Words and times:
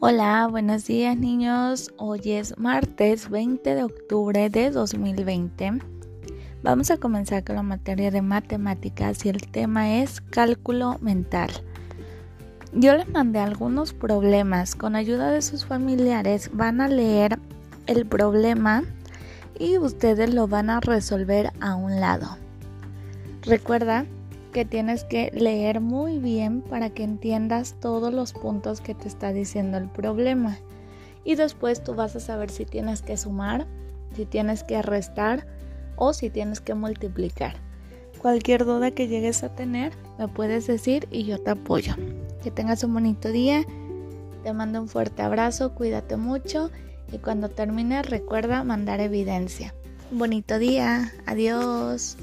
Hola, 0.00 0.46
buenos 0.48 0.86
días 0.86 1.16
niños. 1.16 1.92
Hoy 1.96 2.20
es 2.30 2.56
martes 2.56 3.28
20 3.28 3.74
de 3.74 3.82
octubre 3.82 4.48
de 4.48 4.70
2020. 4.70 5.80
Vamos 6.62 6.92
a 6.92 6.98
comenzar 6.98 7.42
con 7.42 7.56
la 7.56 7.64
materia 7.64 8.12
de 8.12 8.22
matemáticas 8.22 9.26
y 9.26 9.28
el 9.28 9.50
tema 9.50 9.96
es 9.96 10.20
cálculo 10.20 10.98
mental. 11.00 11.50
Yo 12.72 12.96
les 12.96 13.08
mandé 13.08 13.40
algunos 13.40 13.92
problemas. 13.92 14.76
Con 14.76 14.94
ayuda 14.94 15.32
de 15.32 15.42
sus 15.42 15.66
familiares 15.66 16.50
van 16.52 16.80
a 16.80 16.86
leer 16.86 17.36
el 17.88 18.06
problema 18.06 18.84
y 19.58 19.78
ustedes 19.78 20.32
lo 20.32 20.46
van 20.46 20.70
a 20.70 20.78
resolver 20.78 21.52
a 21.58 21.74
un 21.74 21.98
lado. 21.98 22.38
Recuerda 23.42 24.06
que 24.48 24.64
tienes 24.64 25.04
que 25.04 25.30
leer 25.32 25.80
muy 25.80 26.18
bien 26.18 26.62
para 26.62 26.90
que 26.90 27.04
entiendas 27.04 27.76
todos 27.80 28.12
los 28.12 28.32
puntos 28.32 28.80
que 28.80 28.94
te 28.94 29.08
está 29.08 29.32
diciendo 29.32 29.78
el 29.78 29.88
problema. 29.88 30.58
Y 31.24 31.34
después 31.34 31.82
tú 31.82 31.94
vas 31.94 32.16
a 32.16 32.20
saber 32.20 32.50
si 32.50 32.64
tienes 32.64 33.02
que 33.02 33.16
sumar, 33.16 33.66
si 34.14 34.24
tienes 34.24 34.64
que 34.64 34.80
restar 34.82 35.46
o 35.96 36.12
si 36.12 36.30
tienes 36.30 36.60
que 36.60 36.74
multiplicar. 36.74 37.56
Cualquier 38.18 38.64
duda 38.64 38.90
que 38.90 39.06
llegues 39.06 39.44
a 39.44 39.54
tener, 39.54 39.92
me 40.18 40.28
puedes 40.28 40.66
decir 40.66 41.06
y 41.10 41.24
yo 41.24 41.38
te 41.38 41.50
apoyo. 41.50 41.94
Que 42.42 42.50
tengas 42.50 42.82
un 42.82 42.94
bonito 42.94 43.30
día. 43.30 43.64
Te 44.42 44.52
mando 44.52 44.80
un 44.80 44.88
fuerte 44.88 45.22
abrazo, 45.22 45.74
cuídate 45.74 46.16
mucho 46.16 46.70
y 47.12 47.18
cuando 47.18 47.48
termine 47.48 48.02
recuerda 48.02 48.64
mandar 48.64 49.00
evidencia. 49.00 49.74
Un 50.10 50.18
bonito 50.18 50.58
día. 50.58 51.12
Adiós. 51.26 52.16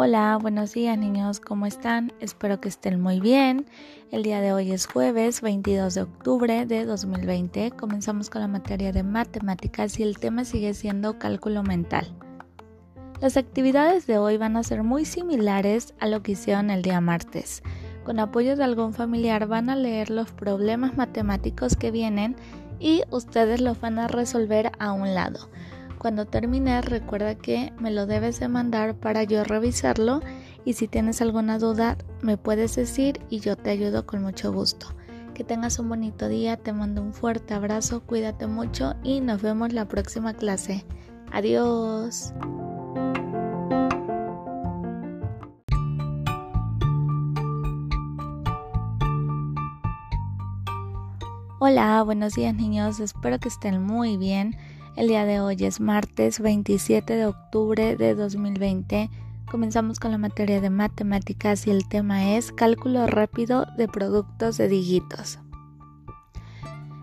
Hola, 0.00 0.38
buenos 0.40 0.74
días 0.74 0.96
niños, 0.96 1.40
¿cómo 1.40 1.66
están? 1.66 2.12
Espero 2.20 2.60
que 2.60 2.68
estén 2.68 3.00
muy 3.00 3.18
bien. 3.18 3.66
El 4.12 4.22
día 4.22 4.40
de 4.40 4.52
hoy 4.52 4.70
es 4.70 4.86
jueves 4.86 5.40
22 5.40 5.92
de 5.94 6.02
octubre 6.02 6.66
de 6.66 6.84
2020. 6.84 7.72
Comenzamos 7.72 8.30
con 8.30 8.42
la 8.42 8.46
materia 8.46 8.92
de 8.92 9.02
matemáticas 9.02 9.98
y 9.98 10.04
el 10.04 10.16
tema 10.16 10.44
sigue 10.44 10.72
siendo 10.74 11.18
cálculo 11.18 11.64
mental. 11.64 12.14
Las 13.20 13.36
actividades 13.36 14.06
de 14.06 14.18
hoy 14.18 14.36
van 14.36 14.56
a 14.56 14.62
ser 14.62 14.84
muy 14.84 15.04
similares 15.04 15.94
a 15.98 16.06
lo 16.06 16.22
que 16.22 16.30
hicieron 16.30 16.70
el 16.70 16.82
día 16.82 17.00
martes. 17.00 17.64
Con 18.04 18.20
apoyo 18.20 18.54
de 18.54 18.62
algún 18.62 18.94
familiar 18.94 19.48
van 19.48 19.68
a 19.68 19.74
leer 19.74 20.10
los 20.10 20.30
problemas 20.30 20.96
matemáticos 20.96 21.74
que 21.74 21.90
vienen 21.90 22.36
y 22.78 23.02
ustedes 23.10 23.60
los 23.60 23.80
van 23.80 23.98
a 23.98 24.06
resolver 24.06 24.70
a 24.78 24.92
un 24.92 25.12
lado. 25.12 25.48
Cuando 25.98 26.26
termine 26.26 26.80
recuerda 26.80 27.34
que 27.34 27.72
me 27.80 27.90
lo 27.90 28.06
debes 28.06 28.38
de 28.38 28.46
mandar 28.46 28.94
para 28.94 29.24
yo 29.24 29.42
revisarlo 29.42 30.20
y 30.64 30.74
si 30.74 30.86
tienes 30.86 31.20
alguna 31.20 31.58
duda 31.58 31.98
me 32.22 32.36
puedes 32.36 32.76
decir 32.76 33.20
y 33.28 33.40
yo 33.40 33.56
te 33.56 33.70
ayudo 33.70 34.06
con 34.06 34.22
mucho 34.22 34.52
gusto. 34.52 34.94
Que 35.34 35.42
tengas 35.42 35.78
un 35.78 35.88
bonito 35.88 36.28
día, 36.28 36.56
te 36.56 36.72
mando 36.72 37.02
un 37.02 37.12
fuerte 37.12 37.54
abrazo, 37.54 38.04
cuídate 38.04 38.46
mucho 38.46 38.94
y 39.02 39.20
nos 39.20 39.42
vemos 39.42 39.72
la 39.72 39.88
próxima 39.88 40.34
clase. 40.34 40.84
Adiós. 41.32 42.32
Hola, 51.60 52.04
buenos 52.04 52.34
días 52.34 52.54
niños, 52.54 53.00
espero 53.00 53.40
que 53.40 53.48
estén 53.48 53.82
muy 53.82 54.16
bien. 54.16 54.56
El 54.98 55.06
día 55.06 55.24
de 55.24 55.40
hoy 55.40 55.54
es 55.60 55.78
martes 55.78 56.40
27 56.40 57.14
de 57.14 57.26
octubre 57.26 57.94
de 57.94 58.16
2020. 58.16 59.08
Comenzamos 59.48 60.00
con 60.00 60.10
la 60.10 60.18
materia 60.18 60.60
de 60.60 60.70
matemáticas 60.70 61.68
y 61.68 61.70
el 61.70 61.86
tema 61.86 62.34
es 62.34 62.50
cálculo 62.50 63.06
rápido 63.06 63.64
de 63.76 63.86
productos 63.86 64.56
de 64.56 64.66
dígitos. 64.66 65.38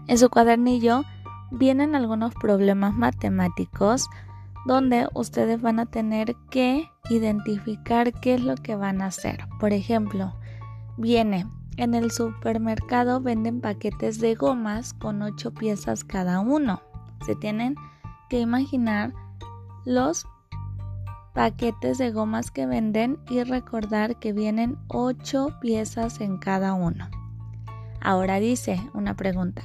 En 0.10 0.18
su 0.18 0.30
cuadernillo 0.30 1.04
vienen 1.52 1.96
algunos 1.96 2.36
problemas 2.36 2.94
matemáticos 2.94 4.10
donde 4.66 5.08
ustedes 5.14 5.62
van 5.62 5.80
a 5.80 5.86
tener 5.86 6.36
que 6.50 6.90
identificar 7.10 8.12
qué 8.12 8.34
es 8.34 8.42
lo 8.42 8.56
que 8.56 8.76
van 8.76 9.02
a 9.02 9.06
hacer. 9.06 9.48
Por 9.58 9.72
ejemplo, 9.72 10.36
viene 10.98 11.48
en 11.78 11.94
el 11.94 12.12
supermercado 12.12 13.22
venden 13.22 13.62
paquetes 13.62 14.20
de 14.20 14.36
gomas 14.36 14.94
con 14.94 15.22
8 15.22 15.54
piezas 15.54 16.04
cada 16.04 16.42
uno. 16.42 16.82
Se 17.26 17.36
tienen 17.36 17.76
que 18.30 18.40
imaginar 18.40 19.14
los 19.86 20.26
paquetes 21.34 21.98
de 21.98 22.12
gomas 22.12 22.52
que 22.52 22.66
venden 22.66 23.20
y 23.30 23.44
recordar 23.44 24.20
que 24.20 24.34
vienen 24.34 24.78
8 24.88 25.58
piezas 25.60 26.22
en 26.22 26.38
cada 26.38 26.74
uno. 26.74 27.10
Ahora 28.02 28.40
dice 28.40 28.80
una 28.94 29.16
pregunta. 29.16 29.64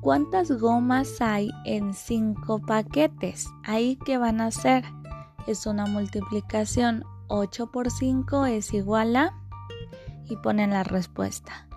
¿Cuántas 0.00 0.50
gomas 0.50 1.20
hay 1.20 1.50
en 1.64 1.94
5 1.94 2.60
paquetes? 2.66 3.48
Ahí 3.64 3.96
que 4.04 4.18
van 4.18 4.40
a 4.40 4.46
hacer? 4.46 4.84
Es 5.46 5.66
una 5.66 5.86
multiplicación. 5.86 7.04
8 7.28 7.70
por 7.70 7.90
5 7.90 8.46
es 8.46 8.74
igual 8.74 9.16
a... 9.16 9.34
y 10.28 10.36
ponen 10.36 10.70
la 10.70 10.82
respuesta. 10.82 11.67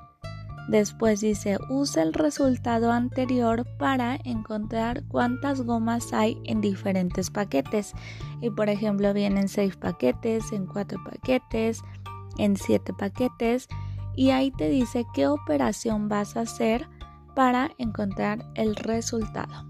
Después 0.68 1.22
dice, 1.22 1.58
usa 1.70 2.04
el 2.04 2.14
resultado 2.14 2.92
anterior 2.92 3.66
para 3.78 4.18
encontrar 4.24 5.04
cuántas 5.08 5.62
gomas 5.62 6.14
hay 6.14 6.42
en 6.46 6.62
diferentes 6.62 7.30
paquetes. 7.30 7.94
Y 8.42 8.50
por 8.52 8.70
ejemplo, 8.70 9.14
vienen 9.14 9.50
6 9.50 9.76
paquetes, 9.78 10.52
en 10.52 10.66
4 10.66 11.00
paquetes, 11.04 11.82
en 12.38 12.56
7 12.56 12.94
paquetes. 12.94 13.68
Y 14.16 14.30
ahí 14.30 14.52
te 14.52 14.70
dice 14.70 15.06
qué 15.14 15.28
operación 15.28 16.10
vas 16.10 16.38
a 16.38 16.42
hacer 16.42 16.88
para 17.36 17.72
encontrar 17.78 18.46
el 18.56 18.76
resultado. 18.76 19.66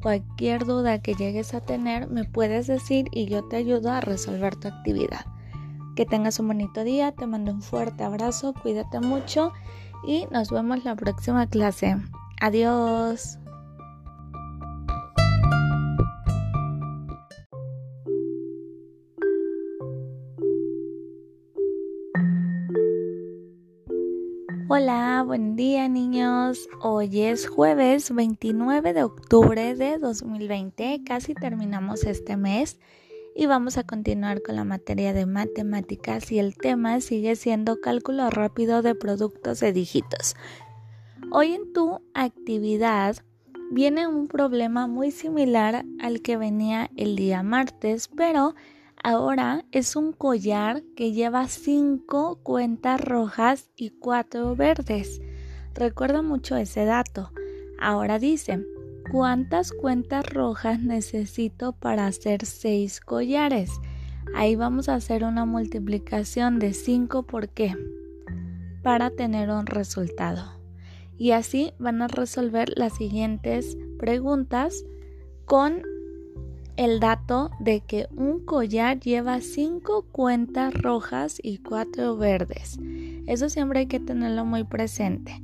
Cualquier 0.00 0.64
duda 0.64 1.00
que 1.00 1.14
llegues 1.14 1.54
a 1.54 1.60
tener 1.60 2.08
me 2.08 2.24
puedes 2.24 2.66
decir 2.66 3.06
y 3.12 3.26
yo 3.26 3.46
te 3.46 3.56
ayudo 3.56 3.92
a 3.92 4.00
resolver 4.00 4.56
tu 4.56 4.68
actividad. 4.68 5.26
Que 5.94 6.06
tengas 6.06 6.40
un 6.40 6.48
bonito 6.48 6.82
día, 6.84 7.12
te 7.12 7.26
mando 7.26 7.52
un 7.52 7.62
fuerte 7.62 8.02
abrazo, 8.02 8.54
cuídate 8.54 8.98
mucho 8.98 9.52
y 10.04 10.26
nos 10.30 10.50
vemos 10.50 10.84
la 10.84 10.96
próxima 10.96 11.46
clase. 11.46 11.96
Adiós. 12.40 13.38
Hola, 24.68 25.22
buen 25.26 25.54
día 25.54 25.86
niños. 25.86 26.66
Hoy 26.80 27.20
es 27.20 27.46
jueves 27.46 28.14
29 28.14 28.94
de 28.94 29.02
octubre 29.02 29.74
de 29.74 29.98
2020. 29.98 31.02
Casi 31.04 31.34
terminamos 31.34 32.04
este 32.04 32.38
mes 32.38 32.78
y 33.34 33.46
vamos 33.46 33.78
a 33.78 33.84
continuar 33.84 34.42
con 34.42 34.56
la 34.56 34.64
materia 34.64 35.12
de 35.12 35.26
matemáticas 35.26 36.30
y 36.32 36.38
el 36.38 36.56
tema 36.56 37.00
sigue 37.00 37.36
siendo 37.36 37.80
cálculo 37.80 38.30
rápido 38.30 38.82
de 38.82 38.94
productos 38.94 39.60
de 39.60 39.72
dígitos. 39.72 40.36
Hoy 41.30 41.54
en 41.54 41.72
tu 41.72 42.00
actividad 42.14 43.16
viene 43.70 44.06
un 44.06 44.28
problema 44.28 44.86
muy 44.86 45.10
similar 45.10 45.84
al 46.00 46.20
que 46.20 46.36
venía 46.36 46.90
el 46.96 47.16
día 47.16 47.42
martes, 47.42 48.08
pero 48.08 48.54
ahora 49.02 49.64
es 49.72 49.96
un 49.96 50.12
collar 50.12 50.82
que 50.94 51.12
lleva 51.12 51.48
cinco 51.48 52.38
cuentas 52.42 53.00
rojas 53.00 53.70
y 53.76 53.90
cuatro 53.90 54.54
verdes. 54.54 55.22
Recuerda 55.74 56.20
mucho 56.20 56.56
ese 56.56 56.84
dato. 56.84 57.32
Ahora 57.80 58.18
dice, 58.18 58.64
¿Cuántas 59.12 59.72
cuentas 59.72 60.24
rojas 60.24 60.80
necesito 60.80 61.74
para 61.74 62.06
hacer 62.06 62.46
6 62.46 63.02
collares? 63.02 63.70
Ahí 64.34 64.56
vamos 64.56 64.88
a 64.88 64.94
hacer 64.94 65.24
una 65.24 65.44
multiplicación 65.44 66.58
de 66.58 66.72
5 66.72 67.24
por 67.24 67.50
qué? 67.50 67.76
Para 68.82 69.10
tener 69.10 69.50
un 69.50 69.66
resultado. 69.66 70.58
Y 71.18 71.32
así 71.32 71.74
van 71.78 72.00
a 72.00 72.08
resolver 72.08 72.72
las 72.74 72.96
siguientes 72.96 73.76
preguntas 73.98 74.82
con 75.44 75.82
el 76.78 76.98
dato 76.98 77.50
de 77.60 77.82
que 77.82 78.08
un 78.16 78.42
collar 78.46 78.98
lleva 78.98 79.42
5 79.42 80.06
cuentas 80.10 80.72
rojas 80.72 81.38
y 81.42 81.58
4 81.58 82.16
verdes. 82.16 82.78
Eso 83.26 83.50
siempre 83.50 83.80
hay 83.80 83.86
que 83.88 84.00
tenerlo 84.00 84.46
muy 84.46 84.64
presente. 84.64 85.42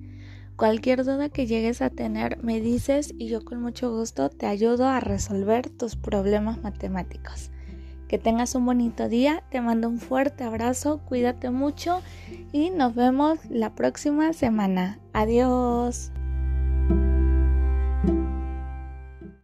Cualquier 0.58 1.04
duda 1.04 1.28
que 1.28 1.46
llegues 1.46 1.80
a 1.82 1.88
tener 1.88 2.42
me 2.42 2.60
dices 2.60 3.14
y 3.16 3.28
yo 3.28 3.44
con 3.44 3.62
mucho 3.62 3.92
gusto 3.92 4.28
te 4.28 4.46
ayudo 4.46 4.88
a 4.88 4.98
resolver 4.98 5.70
tus 5.70 5.94
problemas 5.94 6.60
matemáticos. 6.64 7.52
Que 8.08 8.18
tengas 8.18 8.56
un 8.56 8.66
bonito 8.66 9.08
día, 9.08 9.44
te 9.52 9.60
mando 9.60 9.88
un 9.88 10.00
fuerte 10.00 10.42
abrazo, 10.42 10.98
cuídate 11.06 11.50
mucho 11.50 12.02
y 12.50 12.70
nos 12.70 12.96
vemos 12.96 13.38
la 13.48 13.76
próxima 13.76 14.32
semana. 14.32 14.98
Adiós. 15.12 16.10